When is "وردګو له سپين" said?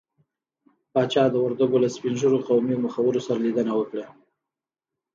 1.45-2.13